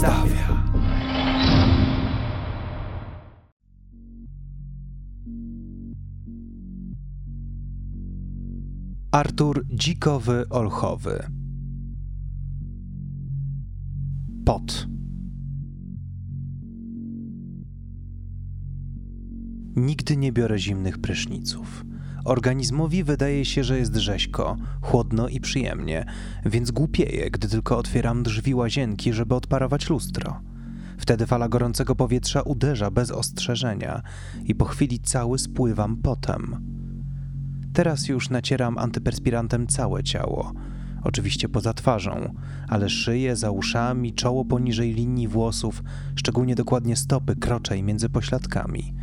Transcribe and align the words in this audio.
przedstawia. 0.00 0.62
Artur 9.12 9.66
Dzikowy 9.66 10.48
Olchowy 10.48 11.26
Pot 14.44 14.86
Nigdy 19.76 20.16
nie 20.16 20.32
biorę 20.32 20.58
zimnych 20.58 20.98
pryszniców. 20.98 21.84
Organizmowi 22.24 23.04
wydaje 23.04 23.44
się, 23.44 23.64
że 23.64 23.78
jest 23.78 23.96
rzeźko, 23.96 24.56
chłodno 24.80 25.28
i 25.28 25.40
przyjemnie, 25.40 26.04
więc 26.44 26.70
głupieję, 26.70 27.30
gdy 27.30 27.48
tylko 27.48 27.78
otwieram 27.78 28.22
drzwi 28.22 28.54
łazienki, 28.54 29.12
żeby 29.12 29.34
odparować 29.34 29.90
lustro. 29.90 30.40
Wtedy 30.98 31.26
fala 31.26 31.48
gorącego 31.48 31.96
powietrza 31.96 32.42
uderza 32.42 32.90
bez 32.90 33.10
ostrzeżenia 33.10 34.02
i 34.44 34.54
po 34.54 34.64
chwili 34.64 34.98
cały 34.98 35.38
spływam 35.38 35.96
potem. 35.96 36.56
Teraz 37.72 38.08
już 38.08 38.30
nacieram 38.30 38.78
antyperspirantem 38.78 39.66
całe 39.66 40.02
ciało, 40.02 40.52
oczywiście 41.04 41.48
poza 41.48 41.72
twarzą, 41.72 42.34
ale 42.68 42.88
szyję, 42.88 43.36
za 43.36 43.50
uszami, 43.50 44.14
czoło 44.14 44.44
poniżej 44.44 44.94
linii 44.94 45.28
włosów, 45.28 45.82
szczególnie 46.16 46.54
dokładnie 46.54 46.96
stopy, 46.96 47.36
krocze 47.36 47.78
i 47.78 47.82
między 47.82 48.08
pośladkami– 48.08 48.94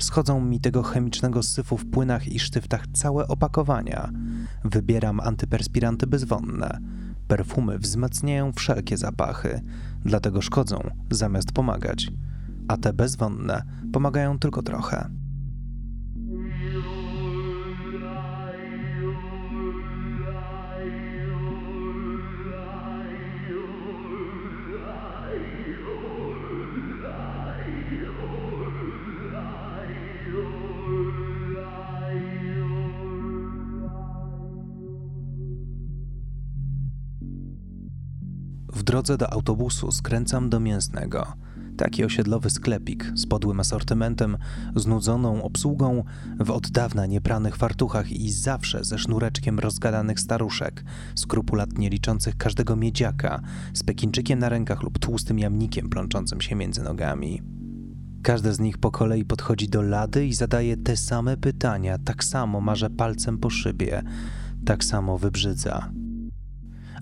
Schodzą 0.00 0.40
mi 0.40 0.60
tego 0.60 0.82
chemicznego 0.82 1.42
syfu 1.42 1.76
w 1.76 1.90
płynach 1.90 2.28
i 2.28 2.38
sztyftach 2.38 2.86
całe 2.92 3.28
opakowania. 3.28 4.10
Wybieram 4.64 5.20
antyperspiranty 5.20 6.06
bezwonne. 6.06 6.78
Perfumy 7.28 7.78
wzmacniają 7.78 8.52
wszelkie 8.52 8.96
zapachy, 8.96 9.60
dlatego 10.04 10.40
szkodzą 10.40 10.90
zamiast 11.10 11.52
pomagać. 11.52 12.10
A 12.68 12.76
te 12.76 12.92
bezwonne 12.92 13.62
pomagają 13.92 14.38
tylko 14.38 14.62
trochę. 14.62 15.19
Drodze 38.90 39.16
do 39.16 39.32
autobusu 39.32 39.92
skręcam 39.92 40.50
do 40.50 40.60
mięsnego. 40.60 41.26
Taki 41.76 42.04
osiedlowy 42.04 42.50
sklepik 42.50 43.12
z 43.14 43.26
podłym 43.26 43.60
asortymentem, 43.60 44.36
znudzoną 44.76 45.42
obsługą, 45.42 46.04
w 46.40 46.50
od 46.50 46.70
dawna 46.70 47.06
niepranych 47.06 47.56
fartuchach 47.56 48.12
i 48.12 48.30
zawsze 48.32 48.84
ze 48.84 48.98
sznureczkiem 48.98 49.58
rozgadanych 49.58 50.20
staruszek, 50.20 50.84
skrupulatnie 51.14 51.90
liczących 51.90 52.36
każdego 52.36 52.76
miedziaka, 52.76 53.40
z 53.74 53.82
pekinczykiem 53.82 54.38
na 54.38 54.48
rękach 54.48 54.82
lub 54.82 54.98
tłustym 54.98 55.38
jamnikiem 55.38 55.88
plączącym 55.88 56.40
się 56.40 56.54
między 56.54 56.82
nogami. 56.82 57.42
Każde 58.22 58.54
z 58.54 58.60
nich 58.60 58.78
po 58.78 58.90
kolei 58.90 59.24
podchodzi 59.24 59.68
do 59.68 59.82
lady 59.82 60.26
i 60.26 60.34
zadaje 60.34 60.76
te 60.76 60.96
same 60.96 61.36
pytania, 61.36 61.98
tak 61.98 62.24
samo 62.24 62.60
marze 62.60 62.90
palcem 62.90 63.38
po 63.38 63.50
szybie, 63.50 64.02
tak 64.64 64.84
samo 64.84 65.18
wybrzydza. 65.18 65.90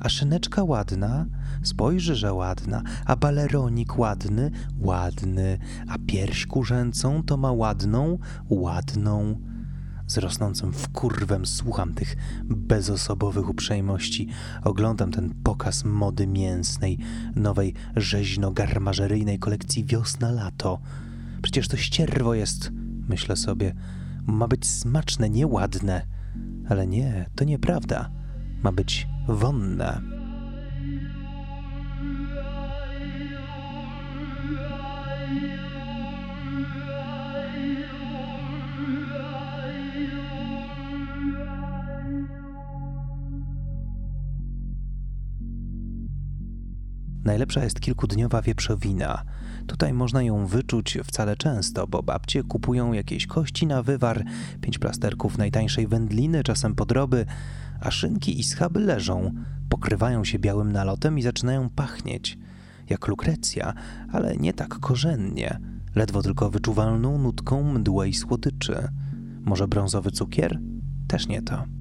A 0.01 0.09
szyneczka 0.09 0.65
ładna? 0.65 1.27
Spojrzy, 1.63 2.15
że 2.15 2.33
ładna. 2.33 2.83
A 3.05 3.17
baleronik 3.17 3.99
ładny? 3.99 4.51
Ładny. 4.81 5.59
A 5.89 5.97
pierś 6.07 6.47
kurzęcą 6.47 7.23
to 7.23 7.37
ma 7.37 7.53
ładną? 7.53 8.19
Ładną. 8.51 9.41
Z 10.07 10.19
rosnącym 10.19 10.73
wkurwem 10.73 11.47
słucham 11.47 11.95
tych 11.95 12.17
bezosobowych 12.45 13.49
uprzejmości. 13.49 14.29
Oglądam 14.65 15.11
ten 15.11 15.35
pokaz 15.43 15.85
mody 15.85 16.27
mięsnej, 16.27 16.99
nowej 17.35 17.75
rzeźno-garmażeryjnej 17.97 19.39
kolekcji 19.39 19.85
wiosna-lato. 19.85 20.79
Przecież 21.43 21.69
to 21.69 21.77
ścierwo 21.77 22.35
jest, 22.35 22.71
myślę 23.09 23.37
sobie. 23.37 23.75
Ma 24.27 24.49
być 24.49 24.67
smaczne, 24.67 25.31
nieładne. 25.31 26.03
Ale 26.69 26.87
nie, 26.87 27.27
to 27.37 27.45
nieprawda. 27.45 28.11
Ma 28.63 28.73
być 28.73 29.09
wonne. 29.29 30.01
Najlepsza 47.29 47.65
jest 47.65 47.81
kilkudniowa 47.81 48.43
wieprzowina. 48.43 49.23
Tutaj 49.67 49.93
można 49.93 50.23
ją 50.23 50.47
wyczuć 50.47 50.99
wcale 51.05 51.37
często, 51.37 51.87
bo 51.87 52.03
babcie 52.03 52.43
kupują 52.43 52.93
jakieś 52.93 53.27
kości 53.27 53.67
na 53.67 53.83
wywar, 53.83 54.25
pięć 54.61 54.79
plasterków 54.79 55.39
najtańszej 55.39 55.87
wędliny, 55.87 56.43
czasem 56.43 56.75
podroby, 56.75 57.27
a 57.81 57.91
szynki 57.91 58.41
i 58.41 58.45
schaby 58.45 58.81
leżą, 58.81 59.33
pokrywają 59.69 60.25
się 60.25 60.39
białym 60.39 60.73
nalotem 60.73 61.19
i 61.19 61.23
zaczynają 61.23 61.71
pachnieć. 61.71 62.39
Jak 62.91 63.09
lukrecja, 63.09 63.75
ale 64.13 64.37
nie 64.37 64.53
tak 64.53 64.69
korzennie, 64.69 65.59
ledwo 65.95 66.23
tylko 66.23 66.51
wyczuwalną 66.51 67.19
nutką 67.19 67.73
mdłej 67.73 68.15
słodyczy. 68.15 68.89
Może 69.45 69.69
brązowy 69.69 70.11
cukier? 70.11 70.59
Też 71.09 71.29
nie 71.29 71.43
to. 71.43 71.78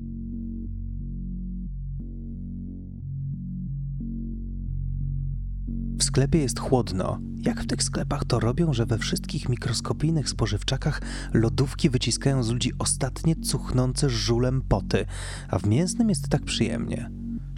W 5.97 6.03
sklepie 6.03 6.39
jest 6.39 6.59
chłodno. 6.59 7.19
Jak 7.41 7.63
w 7.63 7.67
tych 7.67 7.83
sklepach 7.83 8.25
to 8.25 8.39
robią, 8.39 8.73
że 8.73 8.85
we 8.85 8.97
wszystkich 8.97 9.49
mikroskopijnych 9.49 10.29
spożywczakach 10.29 11.01
lodówki 11.33 11.89
wyciskają 11.89 12.43
z 12.43 12.49
ludzi 12.49 12.71
ostatnie 12.79 13.35
cuchnące 13.35 14.09
żulem 14.09 14.61
poty, 14.61 15.05
a 15.49 15.59
w 15.59 15.65
mięsnym 15.65 16.09
jest 16.09 16.29
tak 16.29 16.41
przyjemnie. 16.41 17.09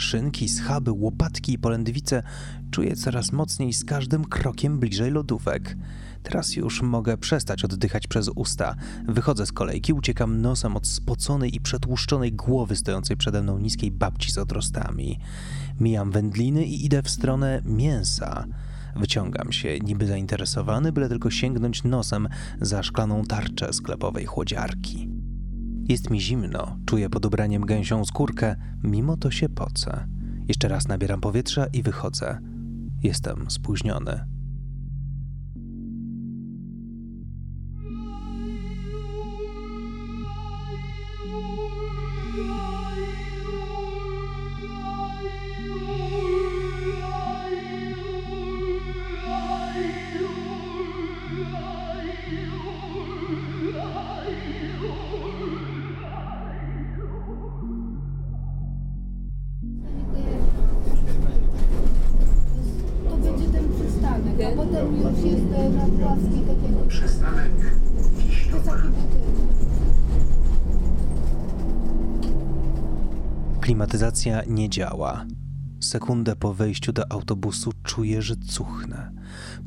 Szynki, 0.02 0.50
schaby, 0.50 0.92
łopatki 0.92 1.54
i 1.54 1.60
polędwice 1.60 2.24
czuję 2.72 2.96
coraz 2.96 3.32
mocniej 3.32 3.74
z 3.74 3.86
każdym 3.86 4.26
krokiem 4.26 4.80
bliżej 4.80 5.12
lodówek. 5.12 5.78
Teraz 6.24 6.56
już 6.56 6.82
mogę 6.82 7.18
przestać 7.18 7.66
oddychać 7.66 8.08
przez 8.08 8.30
usta. 8.36 8.76
Wychodzę 9.08 9.46
z 9.46 9.52
kolejki, 9.52 9.94
uciekam 9.94 10.42
nosem 10.42 10.78
od 10.78 10.88
spoconej 10.88 11.56
i 11.56 11.62
przetłuszczonej 11.62 12.34
głowy 12.34 12.76
stojącej 12.76 13.18
przede 13.18 13.42
mną 13.44 13.60
niskiej 13.60 13.92
babci 13.92 14.32
z 14.32 14.38
odrostami. 14.38 15.20
Mijam 15.80 16.12
wędliny 16.12 16.66
i 16.66 16.86
idę 16.86 17.04
w 17.04 17.10
stronę 17.10 17.62
mięsa. 17.66 18.46
Wyciągam 18.96 19.52
się, 19.52 19.80
niby 19.80 20.08
zainteresowany, 20.08 20.92
byle 20.92 21.10
tylko 21.10 21.32
sięgnąć 21.32 21.84
nosem 21.84 22.28
za 22.62 22.84
szklaną 22.84 23.24
tarczę 23.24 23.74
sklepowej 23.74 24.26
chłodziarki. 24.26 25.09
Jest 25.90 26.10
mi 26.10 26.22
zimno, 26.22 26.78
czuję 26.86 27.10
pod 27.10 27.26
ubraniem 27.26 27.66
gęsią 27.66 28.06
skórkę, 28.06 28.56
mimo 28.84 29.18
to 29.18 29.32
się 29.32 29.50
pocę. 29.50 30.08
Jeszcze 30.48 30.68
raz 30.68 30.88
nabieram 30.88 31.22
powietrza 31.22 31.66
i 31.66 31.84
wychodzę. 31.84 32.40
Jestem 33.04 33.52
spóźniony. 33.52 34.26
Już 65.20 65.32
jest 65.32 65.46
e, 65.54 65.70
na 65.70 65.80
takiego 66.54 66.86
Przystanek. 66.88 67.52
Klimatyzacja 73.62 74.42
nie 74.48 74.70
działa. 74.70 75.26
Sekundę 75.80 76.36
po 76.36 76.54
wejściu 76.54 76.94
do 76.94 77.12
autobusu 77.12 77.72
czuję, 77.84 78.22
że 78.22 78.36
cuchnę. 78.36 79.12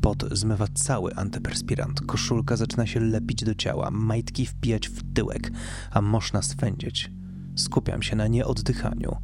Pot 0.00 0.24
zmywa 0.32 0.66
cały 0.74 1.14
antyperspirant, 1.14 2.00
koszulka 2.00 2.56
zaczyna 2.56 2.86
się 2.86 3.00
lepić 3.00 3.44
do 3.44 3.54
ciała, 3.54 3.90
majtki 3.90 4.46
wpijać 4.46 4.88
w 4.88 5.12
tyłek, 5.14 5.50
a 5.90 6.02
można 6.02 6.42
swędzić. 6.42 7.10
Skupiam 7.56 8.02
się 8.02 8.16
na 8.16 8.26
nieoddychaniu. 8.26 9.16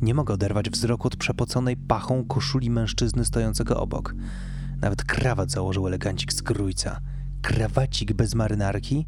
Nie 0.00 0.14
mogę 0.14 0.34
oderwać 0.34 0.70
wzroku 0.70 1.08
od 1.08 1.16
przepoconej 1.16 1.76
pachą 1.76 2.24
koszuli 2.24 2.70
mężczyzny 2.70 3.24
stojącego 3.24 3.80
obok. 3.80 4.14
Nawet 4.80 5.04
krawat 5.04 5.50
założył 5.50 5.86
elegancik 5.86 6.32
z 6.32 6.42
grójca. 6.42 7.00
Krawacik 7.42 8.12
bez 8.12 8.34
marynarki? 8.34 9.06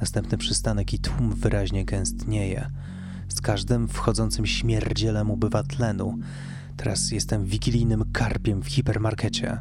Następny 0.00 0.38
przystanek 0.38 0.94
i 0.94 0.98
tłum 0.98 1.34
wyraźnie 1.34 1.84
gęstnieje. 1.84 2.70
Z 3.28 3.40
każdym 3.40 3.88
wchodzącym 3.88 4.46
śmierdzielem 4.46 5.30
ubywa 5.30 5.62
tlenu. 5.62 6.18
Teraz 6.76 7.10
jestem 7.10 7.44
wigilijnym 7.44 8.04
karpiem 8.12 8.62
w 8.62 8.66
hipermarkecie. 8.66 9.58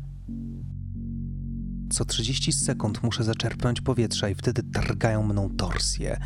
Co 1.90 2.06
30 2.06 2.54
sekund 2.54 3.04
muszę 3.04 3.24
zaczerpnąć 3.24 3.82
powietrza 3.82 4.30
i 4.30 4.36
wtedy 4.36 4.64
targają 4.64 5.24
mną 5.24 5.50
torsje. 5.50 6.18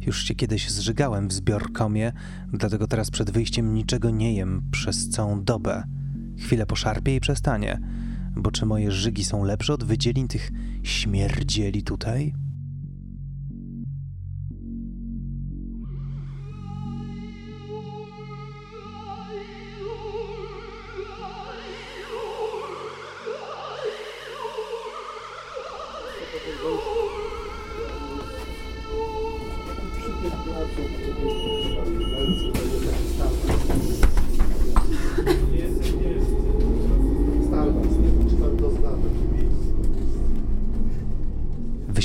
Już 0.00 0.24
się 0.24 0.34
kiedyś 0.34 0.70
zżygałem 0.70 1.28
w 1.28 1.32
zbiorkomie, 1.32 2.12
dlatego 2.52 2.86
teraz 2.86 3.10
przed 3.10 3.30
wyjściem 3.30 3.74
niczego 3.74 4.10
nie 4.10 4.34
jem 4.34 4.62
przez 4.70 5.08
całą 5.08 5.44
dobę. 5.44 5.82
Chwilę 6.38 6.66
poszarpię 6.66 7.16
i 7.16 7.20
przestanie. 7.20 7.80
Bo 8.36 8.50
czy 8.50 8.66
moje 8.66 8.92
żygi 8.92 9.24
są 9.24 9.44
lepsze 9.44 9.74
od 9.74 9.84
wydzielin 9.84 10.28
tych 10.28 10.50
śmierdzieli 10.82 11.82
tutaj? 11.82 12.34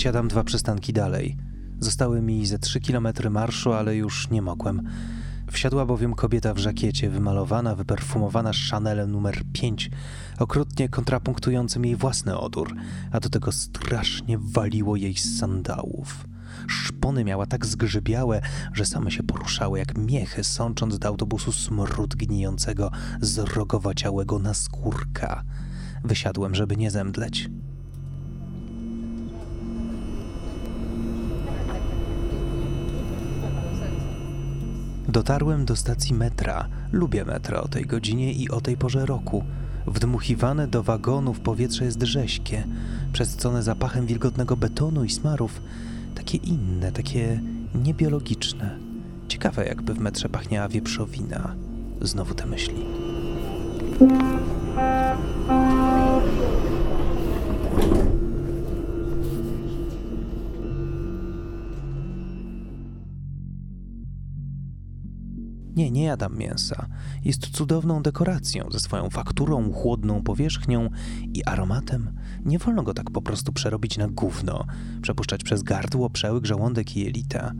Wysiadam 0.04 0.28
dwa 0.28 0.44
przystanki 0.44 0.94
dalej. 0.94 1.38
Zostały 1.80 2.22
mi 2.22 2.46
ze 2.46 2.60
trzy 2.60 2.80
kilometry 2.80 3.30
marszu, 3.30 3.74
ale 3.74 3.96
już 3.96 4.30
nie 4.30 4.42
mogłem. 4.42 4.82
Wsiadła 5.52 5.86
bowiem 5.86 6.14
kobieta 6.14 6.54
w 6.54 6.58
żakiecie, 6.58 7.10
wymalowana, 7.10 7.76
wyperfumowana 7.76 8.52
Chanelem 8.72 9.12
numer 9.12 9.42
5, 9.54 9.92
okrutnie 10.40 10.90
kontrapunktującym 10.90 11.86
jej 11.86 11.96
własny 11.96 12.38
odór, 12.38 12.76
a 13.12 13.20
do 13.20 13.30
tego 13.30 13.52
strasznie 13.52 14.38
waliło 14.38 14.96
jej 14.96 15.18
z 15.18 15.40
sandałów. 15.40 16.28
Szpony 16.68 17.24
miała 17.24 17.46
tak 17.46 17.66
zgrzybiałe, 17.66 18.42
że 18.74 18.86
same 18.86 19.12
się 19.12 19.24
poruszały 19.24 19.80
jak 19.80 19.98
miechy, 19.98 20.44
sącząc 20.44 21.00
do 21.00 21.08
autobusu 21.08 21.52
smród 21.52 22.16
gnijącego, 22.16 22.92
zrogowaciałego 23.22 24.40
naskórka. 24.40 25.44
Wysiadłem, 26.04 26.56
żeby 26.56 26.78
nie 26.78 26.92
zemdleć. 26.92 27.50
Dotarłem 35.14 35.66
do 35.66 35.76
stacji 35.76 36.14
metra. 36.16 36.68
Lubię 36.92 37.26
metro 37.26 37.64
o 37.64 37.68
tej 37.68 37.86
godzinie 37.86 38.34
i 38.34 38.50
o 38.50 38.62
tej 38.62 38.78
porze 38.78 39.06
roku. 39.06 39.44
Wdmuchiwane 39.88 40.68
do 40.68 40.84
wagonów 40.84 41.40
powietrze 41.40 41.86
jest 41.86 42.04
rześkie, 42.04 42.64
przesycone 43.14 43.64
zapachem 43.64 44.06
wilgotnego 44.06 44.58
betonu 44.58 45.04
i 45.04 45.10
smarów. 45.10 45.62
Takie 46.16 46.38
inne, 46.38 46.92
takie 46.92 47.42
niebiologiczne. 47.76 48.78
Ciekawe, 49.28 49.66
jakby 49.66 49.94
w 49.94 50.00
metrze 50.00 50.30
pachniała 50.30 50.68
wieprzowina. 50.68 51.56
Znowu 52.02 52.34
te 52.34 52.46
myśli. 52.46 52.86
Nie, 65.76 65.92
nie 65.92 66.04
jadam 66.04 66.38
mięsa. 66.38 66.86
Jest 67.24 67.50
cudowną 67.50 68.02
dekoracją 68.02 68.68
ze 68.72 68.80
swoją 68.80 69.10
fakturą, 69.10 69.74
chłodną 69.74 70.24
powierzchnią 70.24 70.90
i 71.34 71.46
aromatem. 71.46 72.20
Nie 72.46 72.60
wolno 72.60 72.84
go 72.84 72.94
tak 72.94 73.12
po 73.12 73.22
prostu 73.22 73.54
przerobić 73.54 73.98
na 73.98 74.08
gówno, 74.08 74.66
przepuszczać 75.02 75.44
przez 75.44 75.64
gardło, 75.64 76.10
przełyk, 76.10 76.46
żołądek 76.46 76.98
i 76.98 77.00
jelita. 77.00 77.52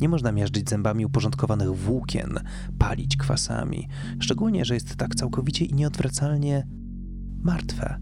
Nie 0.00 0.08
można 0.08 0.32
miażdżyć 0.32 0.70
zębami 0.70 1.06
uporządkowanych 1.06 1.74
włókien, 1.74 2.40
palić 2.78 3.16
kwasami, 3.16 3.88
szczególnie, 4.20 4.64
że 4.64 4.74
jest 4.74 4.96
tak 4.96 5.14
całkowicie 5.14 5.64
i 5.64 5.74
nieodwracalnie 5.74 6.66
martwe. 7.42 8.00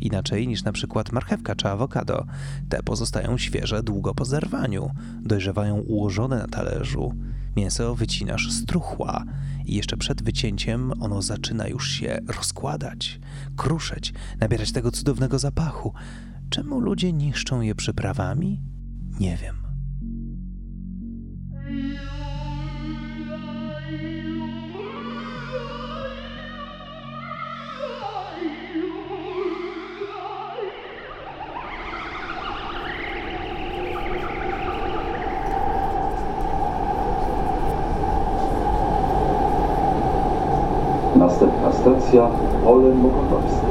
Inaczej 0.00 0.48
niż 0.48 0.64
na 0.64 0.72
przykład 0.72 1.12
marchewka 1.12 1.54
czy 1.54 1.68
awokado. 1.68 2.26
Te 2.68 2.82
pozostają 2.82 3.38
świeże 3.38 3.82
długo 3.82 4.14
po 4.14 4.24
zerwaniu, 4.24 4.90
dojrzewają 5.22 5.76
ułożone 5.76 6.38
na 6.38 6.46
talerzu. 6.46 7.14
Mięso 7.56 7.94
wycinasz 7.94 8.50
z 8.50 8.64
truchła 8.64 9.24
i 9.64 9.74
jeszcze 9.74 9.96
przed 9.96 10.22
wycięciem 10.22 10.92
ono 11.00 11.22
zaczyna 11.22 11.68
już 11.68 11.90
się 11.90 12.18
rozkładać, 12.36 13.20
kruszeć, 13.56 14.12
nabierać 14.40 14.72
tego 14.72 14.90
cudownego 14.90 15.38
zapachu. 15.38 15.94
Czemu 16.50 16.80
ludzie 16.80 17.12
niszczą 17.12 17.60
je 17.60 17.74
przyprawami? 17.74 18.62
Nie 19.20 19.36
wiem. 19.36 19.61
Następna 41.32 41.72
stacja 41.72 42.28
Pole 42.64 42.94
Mokotowskie. 42.94 43.66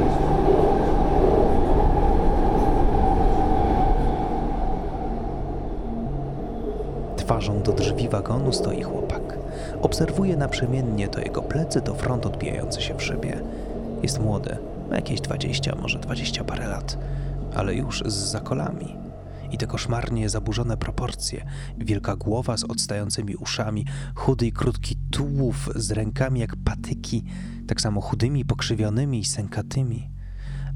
Twarzą 7.16 7.62
do 7.62 7.72
drzwi 7.72 8.08
wagonu 8.08 8.52
stoi 8.52 8.82
chłopak. 8.82 9.38
Obserwuje 9.82 10.36
naprzemiennie 10.36 11.08
to 11.08 11.20
jego 11.20 11.42
plecy, 11.42 11.80
to 11.80 11.94
front 11.94 12.26
odbijający 12.26 12.82
się 12.82 12.94
w 12.94 13.02
szybie. 13.02 13.40
Jest 14.02 14.20
młody, 14.20 14.56
ma 14.90 14.96
jakieś 14.96 15.20
20, 15.20 15.76
może 15.82 15.98
20 15.98 16.44
parę 16.44 16.68
lat, 16.68 16.98
ale 17.54 17.74
już 17.74 18.02
z 18.06 18.14
zakolami. 18.14 18.96
I 19.52 19.58
te 19.58 19.66
koszmarnie 19.66 20.28
zaburzone 20.28 20.76
proporcje. 20.76 21.46
Wielka 21.78 22.16
głowa 22.16 22.56
z 22.56 22.64
odstającymi 22.64 23.36
uszami, 23.36 23.86
chudy 24.14 24.46
i 24.46 24.52
krótki 24.52 24.96
tułów 25.10 25.70
z 25.74 25.90
rękami 25.90 26.40
jak 26.40 26.56
patyki, 26.56 27.24
tak 27.66 27.80
samo 27.80 28.00
chudymi, 28.00 28.44
pokrzywionymi 28.44 29.18
i 29.18 29.24
sękatymi. 29.24 30.10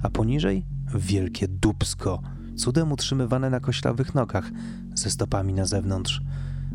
A 0.03 0.11
poniżej 0.11 0.67
wielkie 0.95 1.49
dubsko, 1.49 2.23
cudem 2.57 2.93
utrzymywane 2.93 3.51
na 3.51 3.61
koślawych 3.61 4.15
nogach, 4.15 4.51
ze 4.95 5.11
stopami 5.11 5.55
na 5.55 5.67
zewnątrz. 5.67 6.21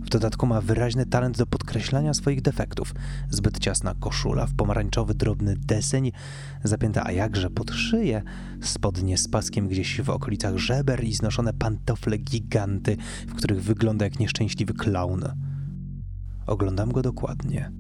W 0.02 0.10
dodatku 0.10 0.46
ma 0.46 0.62
wyraźny 0.62 1.06
talent 1.06 1.38
do 1.38 1.46
podkreślania 1.46 2.14
swoich 2.14 2.42
defektów. 2.42 2.94
Zbyt 3.30 3.60
ciasna 3.60 3.96
koszula 4.00 4.46
w 4.46 4.54
pomarańczowy 4.54 5.14
drobny 5.14 5.56
deseń, 5.58 6.12
zapięta 6.64 7.06
a 7.06 7.12
jakże 7.12 7.50
pod 7.50 7.72
szyję, 7.72 8.22
spodnie 8.62 9.18
z 9.18 9.28
paskiem 9.28 9.68
gdzieś 9.68 10.02
w 10.02 10.10
okolicach 10.10 10.58
żeber 10.58 11.04
i 11.04 11.14
znoszone 11.14 11.54
pantofle 11.54 12.18
giganty, 12.18 12.98
w 13.28 13.34
których 13.34 13.64
wygląda 13.64 14.06
jak 14.06 14.20
nieszczęśliwy 14.20 14.74
klaun. 14.74 15.24
Oglądam 16.46 16.92
go 16.92 17.02
dokładnie. 17.02 17.72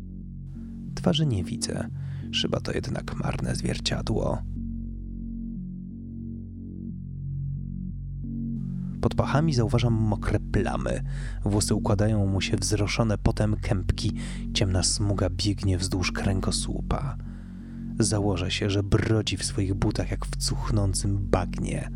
Twarzy 0.96 1.26
nie 1.26 1.44
widzę. 1.44 1.88
Szyba 2.32 2.60
to 2.60 2.72
jednak 2.72 3.16
marne 3.24 3.56
zwierciadło. 3.56 4.42
Pod 9.02 9.16
pachami 9.16 9.54
zauważam 9.54 9.94
mokre 9.94 10.40
plamy. 10.40 11.04
Włosy 11.46 11.76
układają 11.76 12.28
mu 12.28 12.42
się 12.42 12.58
wzroszone 12.58 13.18
potem 13.18 13.56
kępki. 13.56 14.14
Ciemna 14.54 14.84
smuga 14.84 15.30
biegnie 15.30 15.78
wzdłuż 15.78 16.12
kręgosłupa. 16.12 17.18
Założę 18.00 18.52
się, 18.52 18.70
że 18.70 18.84
brodzi 18.84 19.38
w 19.38 19.46
swoich 19.46 19.74
butach 19.74 20.12
jak 20.12 20.26
w 20.26 20.36
cuchnącym 20.36 21.18
bagnie, 21.22 21.90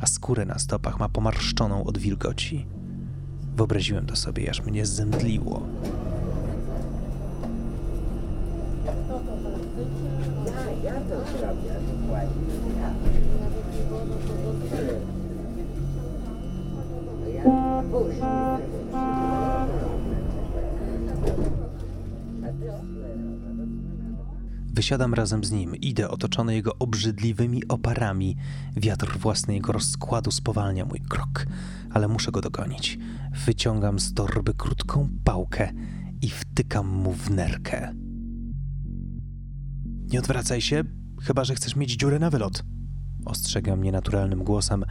a 0.00 0.06
skórę 0.06 0.46
na 0.46 0.58
stopach 0.58 1.00
ma 1.00 1.08
pomarszczoną 1.08 1.84
od 1.84 1.98
wilgoci. 1.98 2.66
Wyobraziłem 3.56 4.06
to 4.06 4.16
sobie, 4.16 4.50
aż 4.50 4.62
mnie 4.62 4.86
zemdliło. 4.86 5.66
Ja 10.84 10.92
to 10.92 11.38
zrobię 11.38 11.74
dokładnie. 12.02 12.48
Wysiadam 24.78 25.14
razem 25.14 25.44
z 25.44 25.50
nim, 25.50 25.76
idę 25.76 26.08
otoczony 26.08 26.54
jego 26.54 26.78
obrzydliwymi 26.78 27.68
oparami. 27.68 28.36
Wiatr 28.76 29.18
własny 29.18 29.54
jego 29.54 29.72
rozkładu 29.72 30.30
spowalnia 30.30 30.84
mój 30.84 31.00
krok, 31.00 31.46
ale 31.90 32.08
muszę 32.08 32.32
go 32.32 32.40
dogonić. 32.40 32.98
Wyciągam 33.46 33.98
z 33.98 34.14
torby 34.14 34.54
krótką 34.54 35.08
pałkę 35.24 35.72
i 36.22 36.30
wtykam 36.30 36.86
mu 36.86 37.12
w 37.12 37.30
nerkę. 37.30 37.94
Nie 40.12 40.18
odwracaj 40.18 40.60
się, 40.60 40.84
chyba 41.22 41.44
że 41.44 41.54
chcesz 41.54 41.76
mieć 41.76 41.92
dziurę 41.92 42.18
na 42.18 42.30
wylot. 42.30 42.64
Ostrzega 43.24 43.76
mnie 43.76 43.92
naturalnym 43.92 44.44
głosem, 44.44 44.84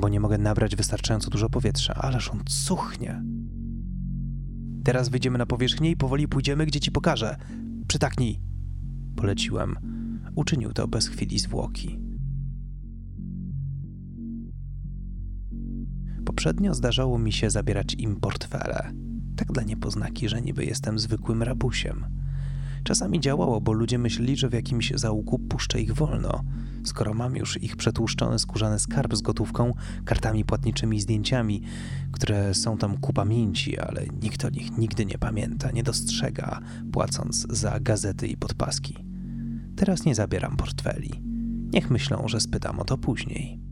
bo 0.00 0.08
nie 0.08 0.20
mogę 0.20 0.38
nabrać 0.38 0.76
wystarczająco 0.76 1.30
dużo 1.30 1.48
powietrza, 1.48 1.94
ależ 1.94 2.30
on 2.30 2.42
cuchnie. 2.46 3.22
Teraz 4.84 5.08
wyjdziemy 5.08 5.38
na 5.38 5.46
powierzchnię 5.46 5.90
i 5.90 5.96
powoli 5.96 6.28
pójdziemy, 6.28 6.66
gdzie 6.66 6.80
ci 6.80 6.92
pokażę. 6.92 7.36
Przytaknij. 7.88 8.40
Poleciłem. 9.16 9.76
Uczynił 10.34 10.72
to 10.72 10.88
bez 10.88 11.08
chwili 11.08 11.38
zwłoki. 11.38 11.98
Poprzednio 16.24 16.74
zdarzało 16.74 17.18
mi 17.18 17.32
się 17.32 17.50
zabierać 17.50 17.94
im 17.94 18.16
portfele. 18.16 18.92
Tak 19.36 19.52
dla 19.52 19.62
niepoznaki, 19.62 20.28
że 20.28 20.42
niby 20.42 20.64
jestem 20.64 20.98
zwykłym 20.98 21.42
rabusiem. 21.42 22.17
Czasami 22.88 23.20
działało, 23.20 23.60
bo 23.60 23.72
ludzie 23.72 23.98
myśleli, 23.98 24.36
że 24.36 24.48
w 24.48 24.52
jakimś 24.52 24.92
zaułku 24.94 25.38
puszczę 25.38 25.80
ich 25.80 25.94
wolno. 25.94 26.44
Skoro 26.84 27.14
mam 27.14 27.36
już 27.36 27.62
ich 27.62 27.76
przetłuszczony 27.76 28.38
skórzany 28.38 28.78
skarb 28.78 29.14
z 29.14 29.22
gotówką, 29.22 29.74
kartami 30.04 30.44
płatniczymi 30.44 30.96
i 30.96 31.00
zdjęciami, 31.00 31.62
które 32.12 32.54
są 32.54 32.78
tam 32.78 32.96
ku 32.96 33.12
pamięci, 33.12 33.78
ale 33.78 34.06
nikt 34.22 34.44
o 34.44 34.50
nich 34.50 34.78
nigdy 34.78 35.06
nie 35.06 35.18
pamięta, 35.18 35.70
nie 35.70 35.82
dostrzega, 35.82 36.60
płacąc 36.92 37.46
za 37.50 37.80
gazety 37.80 38.26
i 38.26 38.36
podpaski. 38.36 38.96
Teraz 39.76 40.04
nie 40.04 40.14
zabieram 40.14 40.56
portfeli. 40.56 41.22
Niech 41.72 41.90
myślą, 41.90 42.28
że 42.28 42.40
spytam 42.40 42.80
o 42.80 42.84
to 42.84 42.98
później. 42.98 43.67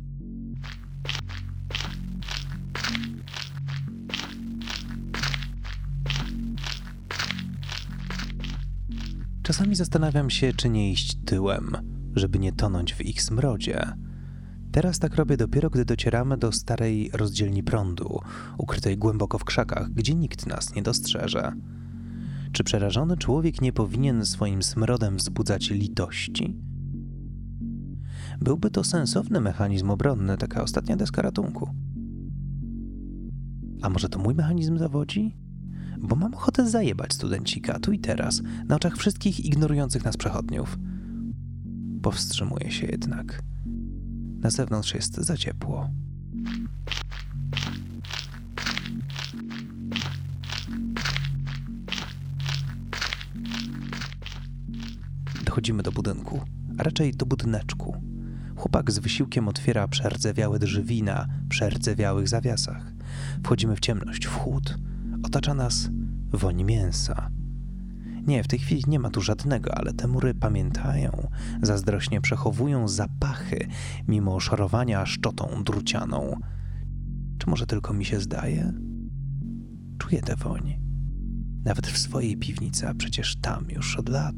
Czasami 9.47 9.75
zastanawiam 9.75 10.31
się, 10.31 10.53
czy 10.53 10.69
nie 10.69 10.93
iść 10.93 11.17
tyłem, 11.25 11.71
żeby 12.15 12.38
nie 12.38 12.53
tonąć 12.53 12.95
w 12.95 13.00
ich 13.00 13.23
smrodzie. 13.23 13.93
Teraz 14.73 14.99
tak 14.99 15.15
robię 15.15 15.37
dopiero, 15.37 15.71
gdy 15.71 15.85
docieramy 15.85 16.37
do 16.37 16.53
starej 16.53 17.11
rozdzielni 17.12 17.62
prądu, 17.62 18.21
ukrytej 18.59 18.99
głęboko 18.99 19.38
w 19.38 19.45
krzakach, 19.45 19.91
gdzie 19.91 20.15
nikt 20.15 20.47
nas 20.47 20.75
nie 20.75 20.83
dostrzeże. 20.83 21.53
Czy 22.53 22.65
przerażony 22.65 23.17
człowiek 23.17 23.61
nie 23.61 23.73
powinien 23.73 24.25
swoim 24.25 24.62
smrodem 24.62 25.17
wzbudzać 25.17 25.71
litości? 25.71 26.57
Byłby 28.41 28.71
to 28.71 28.85
sensowny 28.85 29.41
mechanizm 29.41 29.91
obronny, 29.91 30.37
taka 30.37 30.62
ostatnia 30.62 30.97
deska 30.97 31.23
ratunku. 31.23 31.71
A 33.83 33.88
może 33.91 34.09
to 34.09 34.19
mój 34.19 34.35
mechanizm 34.35 34.79
zawodzi? 34.79 35.46
Bo 35.99 36.17
mam 36.17 36.35
ochotę 36.35 36.71
zajebać 36.71 37.15
studencika 37.15 37.79
tu 37.79 37.93
i 37.93 37.99
teraz, 37.99 38.43
na 38.69 38.76
oczach 38.76 38.97
wszystkich 38.97 39.45
ignorujących 39.45 40.05
nas 40.05 40.17
przechodniów. 40.17 40.79
Powstrzymuję 42.03 42.71
się 42.71 42.87
jednak. 42.87 43.43
Na 44.41 44.50
zewnątrz 44.50 44.95
jest 44.95 45.15
za 45.15 45.37
ciepło. 45.37 45.91
Dochodzimy 55.45 55.83
do 55.83 55.93
budynku, 55.93 56.41
a 56.79 56.83
raczej 56.83 57.15
do 57.15 57.26
budyneczku. 57.26 57.97
Chłopak 58.57 58.91
z 58.91 58.99
wysiłkiem 58.99 59.49
otwiera 59.49 59.88
przerdzewiałe 59.88 60.59
drzwi 60.59 61.03
na 61.03 61.26
przerdzewiałych 61.49 62.29
zawiasach. 62.29 62.93
Wchodzimy 63.45 63.76
w 63.76 63.81
ciemność, 63.81 64.26
w 64.26 64.35
chłód. 64.35 64.79
Otacza 65.26 65.54
nas 65.54 65.90
woń 66.33 66.64
mięsa. 66.64 67.30
Nie, 68.26 68.45
w 68.45 68.49
tej 68.49 68.59
chwili 68.59 68.85
nie 68.88 68.99
ma 68.99 69.11
tu 69.11 69.21
żadnego, 69.21 69.75
ale 69.75 69.92
te 69.92 70.09
mury 70.09 70.35
pamiętają, 70.35 71.28
zazdrośnie 71.62 72.21
przechowują 72.21 72.88
zapachy, 72.88 73.66
mimo 74.09 74.40
szorowania 74.40 75.06
szczotą 75.06 75.64
drucianą. 75.64 76.40
Czy 77.38 77.50
może 77.50 77.66
tylko 77.66 77.92
mi 77.92 78.04
się 78.04 78.21
zdaje? 78.21 78.73
Czuję 79.99 80.23
tę 80.23 80.37
woń. 80.37 80.78
Nawet 81.64 81.87
w 81.87 81.99
swojej 81.99 82.37
piwnicy, 82.37 82.88
a 82.88 82.95
przecież 82.95 83.37
tam 83.37 83.66
już 83.71 83.97
od 83.97 84.09
lat. 84.09 84.35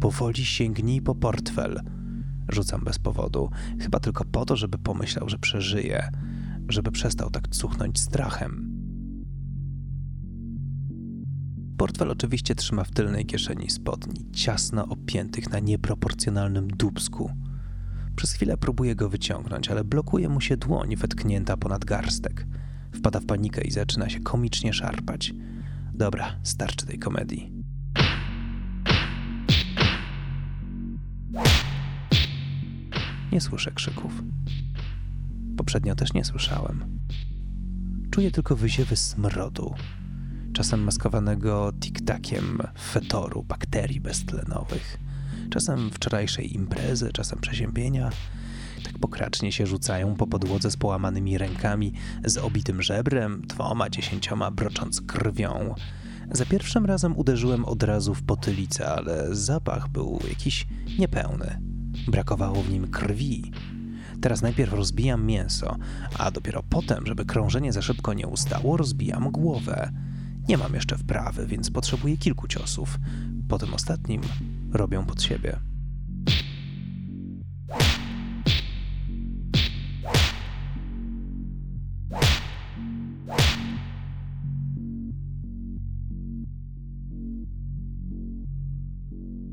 Powoli 0.00 0.44
sięgnij 0.44 1.02
po 1.02 1.14
portfel. 1.14 1.80
Rzucam 2.48 2.84
bez 2.84 2.98
powodu, 2.98 3.50
chyba 3.80 4.00
tylko 4.00 4.24
po 4.24 4.44
to, 4.44 4.56
żeby 4.56 4.78
pomyślał, 4.78 5.28
że 5.28 5.38
przeżyje, 5.38 6.10
żeby 6.68 6.90
przestał 6.90 7.30
tak 7.30 7.48
cuchnąć 7.48 8.00
strachem. 8.00 8.76
Portfel 11.76 12.10
oczywiście 12.10 12.54
trzyma 12.54 12.84
w 12.84 12.90
tylnej 12.90 13.26
kieszeni 13.26 13.70
spodni, 13.70 14.30
ciasno 14.32 14.88
opiętych 14.88 15.50
na 15.50 15.58
nieproporcjonalnym 15.58 16.68
dubsku. 16.68 17.30
Przez 18.16 18.32
chwilę 18.32 18.56
próbuje 18.56 18.94
go 18.94 19.08
wyciągnąć, 19.08 19.68
ale 19.68 19.84
blokuje 19.84 20.28
mu 20.28 20.40
się 20.40 20.56
dłoń 20.56 20.96
wetknięta 20.96 21.56
ponad 21.56 21.84
garstek. 21.84 22.46
Wpada 22.92 23.20
w 23.20 23.26
panikę 23.26 23.62
i 23.62 23.70
zaczyna 23.70 24.08
się 24.08 24.20
komicznie 24.20 24.72
szarpać. 24.72 25.34
Dobra, 25.94 26.36
starczy 26.42 26.86
tej 26.86 26.98
komedii. 26.98 27.52
Nie 33.32 33.40
słyszę 33.40 33.70
krzyków. 33.70 34.22
Poprzednio 35.66 35.94
też 35.94 36.12
nie 36.12 36.24
słyszałem. 36.24 37.00
Czuję 38.10 38.30
tylko 38.30 38.56
wyziewy 38.56 38.96
smrodu, 38.96 39.74
czasem 40.52 40.84
maskowanego 40.84 41.72
tiktakiem 41.80 42.58
fetoru 42.92 43.42
bakterii 43.42 44.00
beztlenowych, 44.00 44.98
czasem 45.50 45.90
wczorajszej 45.90 46.54
imprezy, 46.54 47.12
czasem 47.12 47.38
przeziębienia. 47.38 48.10
Tak 48.84 48.98
pokracznie 48.98 49.52
się 49.52 49.66
rzucają 49.66 50.14
po 50.14 50.26
podłodze 50.26 50.70
z 50.70 50.76
połamanymi 50.76 51.38
rękami, 51.38 51.92
z 52.24 52.38
obitym 52.38 52.82
żebrem, 52.82 53.42
dwoma, 53.46 53.90
dziesięcioma 53.90 54.50
brocząc 54.50 55.00
krwią. 55.00 55.74
Za 56.30 56.44
pierwszym 56.44 56.86
razem 56.86 57.16
uderzyłem 57.16 57.64
od 57.64 57.82
razu 57.82 58.14
w 58.14 58.22
potylicę, 58.22 58.88
ale 58.88 59.34
zapach 59.34 59.88
był 59.88 60.20
jakiś 60.28 60.66
niepełny. 60.98 61.60
Brakowało 62.08 62.62
w 62.62 62.70
nim 62.70 62.88
krwi. 62.88 63.52
Teraz 64.20 64.42
najpierw 64.42 64.72
rozbijam 64.72 65.26
mięso, 65.26 65.76
a 66.18 66.30
dopiero 66.30 66.62
potem, 66.62 67.06
żeby 67.06 67.24
krążenie 67.24 67.72
za 67.72 67.82
szybko 67.82 68.14
nie 68.14 68.26
ustało, 68.26 68.76
rozbijam 68.76 69.30
głowę. 69.30 69.90
Nie 70.48 70.58
mam 70.58 70.74
jeszcze 70.74 70.98
wprawy, 70.98 71.46
więc 71.46 71.70
potrzebuję 71.70 72.16
kilku 72.16 72.48
ciosów. 72.48 72.98
Po 73.48 73.58
tym 73.58 73.74
ostatnim 73.74 74.20
robią 74.72 75.06
pod 75.06 75.22
siebie. 75.22 75.58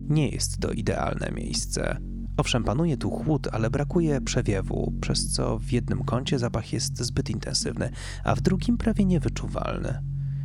Nie 0.10 0.29
jest 0.29 0.60
to 0.60 0.72
idealne 0.72 1.32
miejsce. 1.32 2.12
Owszem, 2.37 2.63
panuje 2.63 2.97
tu 2.97 3.09
chłód, 3.09 3.47
ale 3.51 3.69
brakuje 3.69 4.21
przewiewu, 4.21 4.93
przez 5.01 5.31
co 5.31 5.59
w 5.59 5.71
jednym 5.71 6.03
kącie 6.03 6.39
zapach 6.39 6.73
jest 6.73 6.97
zbyt 6.97 7.29
intensywny, 7.29 7.89
a 8.23 8.35
w 8.35 8.41
drugim 8.41 8.77
prawie 8.77 9.05
niewyczuwalny. 9.05 9.99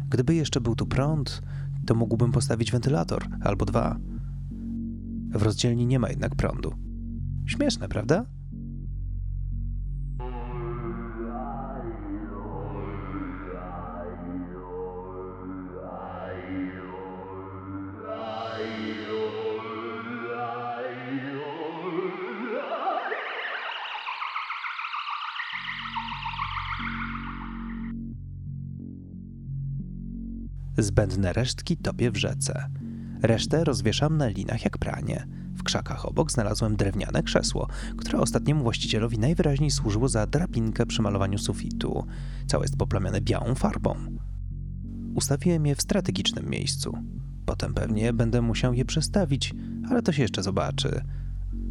Gdyby 0.08 0.34
jeszcze 0.34 0.60
był 0.60 0.74
tu 0.74 0.86
prąd, 0.86 1.42
to 1.86 1.94
mógłbym 1.94 2.32
postawić 2.32 2.72
wentylator 2.72 3.26
albo 3.40 3.64
dwa. 3.64 3.98
W 5.30 5.42
rozdzielni 5.42 5.86
nie 5.86 5.98
ma 5.98 6.08
jednak 6.08 6.34
prądu. 6.34 6.74
Śmieszne, 7.46 7.88
prawda? 7.88 8.26
Zbędne 30.78 31.32
resztki 31.32 31.76
topię 31.76 32.10
w 32.10 32.16
rzece. 32.16 32.68
Resztę 33.22 33.64
rozwieszam 33.64 34.16
na 34.16 34.26
linach 34.26 34.64
jak 34.64 34.78
pranie. 34.78 35.26
W 35.54 35.62
krzakach 35.62 36.06
obok 36.06 36.32
znalazłem 36.32 36.76
drewniane 36.76 37.22
krzesło, 37.22 37.68
które 37.96 38.18
ostatniemu 38.20 38.62
właścicielowi 38.62 39.18
najwyraźniej 39.18 39.70
służyło 39.70 40.08
za 40.08 40.26
drabinkę 40.26 40.86
przy 40.86 41.02
malowaniu 41.02 41.38
sufitu. 41.38 42.06
Całe 42.46 42.64
jest 42.64 42.76
poplamione 42.76 43.20
białą 43.20 43.54
farbą. 43.54 43.94
Ustawiłem 45.14 45.66
je 45.66 45.74
w 45.74 45.82
strategicznym 45.82 46.50
miejscu. 46.50 46.98
Potem 47.46 47.74
pewnie 47.74 48.12
będę 48.12 48.42
musiał 48.42 48.74
je 48.74 48.84
przestawić, 48.84 49.54
ale 49.90 50.02
to 50.02 50.12
się 50.12 50.22
jeszcze 50.22 50.42
zobaczy. 50.42 51.00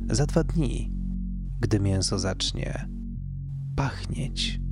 Za 0.10 0.26
dwa 0.26 0.44
dni, 0.44 0.92
gdy 1.60 1.80
mięso 1.80 2.20
zacznie 2.20 2.90
pachnieć. 3.76 4.67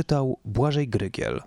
Czytał 0.00 0.38
Błażej 0.44 0.88
Grygiel. 0.88 1.40